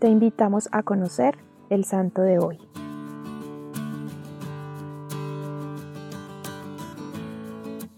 [0.00, 1.36] te invitamos a conocer
[1.68, 2.56] el santo de hoy.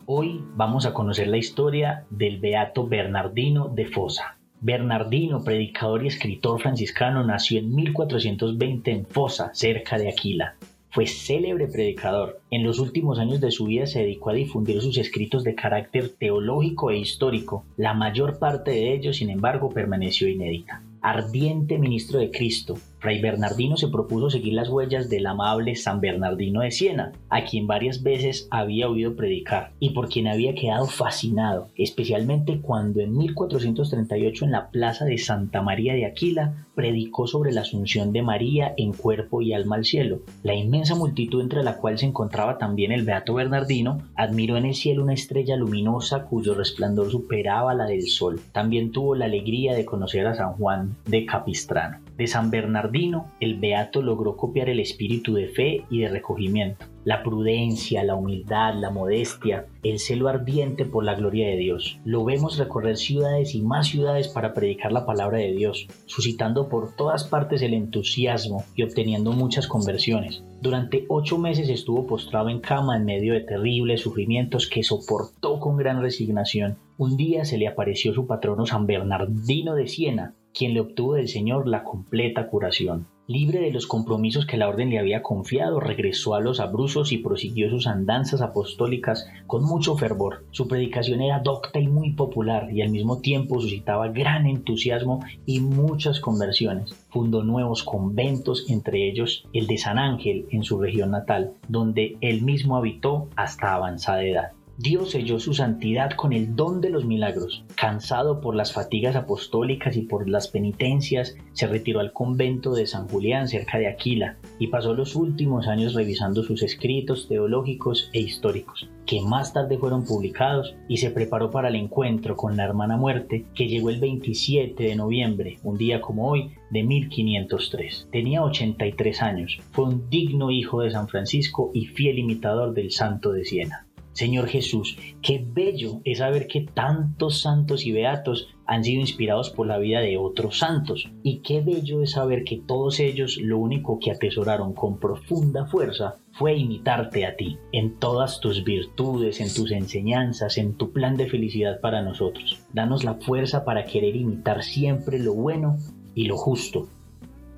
[0.06, 4.36] Hoy vamos a conocer la historia del beato Bernardino de Fosa.
[4.60, 10.56] Bernardino, predicador y escritor franciscano, nació en 1420 en Fosa, cerca de Aquila.
[10.90, 12.40] Fue célebre predicador.
[12.50, 16.10] En los últimos años de su vida se dedicó a difundir sus escritos de carácter
[16.10, 17.64] teológico e histórico.
[17.76, 23.76] La mayor parte de ellos, sin embargo, permaneció inédita ardiente ministro de Cristo, Fray Bernardino
[23.76, 28.46] se propuso seguir las huellas del amable San Bernardino de Siena, a quien varias veces
[28.52, 34.70] había oído predicar y por quien había quedado fascinado, especialmente cuando en 1438 en la
[34.70, 39.52] plaza de Santa María de Aquila predicó sobre la asunción de María en cuerpo y
[39.52, 40.20] alma al cielo.
[40.44, 44.74] La inmensa multitud entre la cual se encontraba también el Beato Bernardino admiró en el
[44.74, 48.40] cielo una estrella luminosa cuyo resplandor superaba la del sol.
[48.52, 51.98] También tuvo la alegría de conocer a San Juan de Capistrano.
[52.16, 52.91] De San Bernardino,
[53.40, 58.74] el beato logró copiar el espíritu de fe y de recogimiento, la prudencia, la humildad,
[58.74, 61.98] la modestia, el celo ardiente por la gloria de Dios.
[62.04, 66.94] Lo vemos recorrer ciudades y más ciudades para predicar la palabra de Dios, suscitando por
[66.94, 70.44] todas partes el entusiasmo y obteniendo muchas conversiones.
[70.60, 75.78] Durante ocho meses estuvo postrado en cama en medio de terribles sufrimientos que soportó con
[75.78, 76.76] gran resignación.
[76.98, 81.28] Un día se le apareció su patrono San Bernardino de Siena, quien le obtuvo del
[81.28, 83.06] Señor la completa curación.
[83.28, 87.18] Libre de los compromisos que la orden le había confiado, regresó a los abruzos y
[87.18, 90.44] prosiguió sus andanzas apostólicas con mucho fervor.
[90.50, 95.60] Su predicación era docta y muy popular y al mismo tiempo suscitaba gran entusiasmo y
[95.60, 96.92] muchas conversiones.
[97.10, 102.42] Fundó nuevos conventos, entre ellos el de San Ángel en su región natal, donde él
[102.42, 104.52] mismo habitó hasta avanzada edad.
[104.78, 107.64] Dios selló su santidad con el don de los milagros.
[107.76, 113.06] Cansado por las fatigas apostólicas y por las penitencias, se retiró al convento de San
[113.06, 118.88] Julián cerca de Aquila y pasó los últimos años revisando sus escritos teológicos e históricos,
[119.04, 123.44] que más tarde fueron publicados y se preparó para el encuentro con la hermana muerte
[123.54, 128.08] que llegó el 27 de noviembre, un día como hoy, de 1503.
[128.10, 133.32] Tenía 83 años, fue un digno hijo de San Francisco y fiel imitador del santo
[133.32, 133.86] de Siena.
[134.12, 139.66] Señor Jesús, qué bello es saber que tantos santos y beatos han sido inspirados por
[139.66, 141.10] la vida de otros santos.
[141.22, 146.16] Y qué bello es saber que todos ellos lo único que atesoraron con profunda fuerza
[146.32, 151.28] fue imitarte a ti, en todas tus virtudes, en tus enseñanzas, en tu plan de
[151.28, 152.60] felicidad para nosotros.
[152.72, 155.76] Danos la fuerza para querer imitar siempre lo bueno
[156.14, 156.88] y lo justo.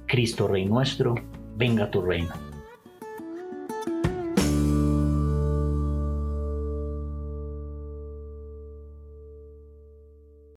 [0.07, 1.15] Cristo Rey nuestro,
[1.57, 2.54] venga tu reino.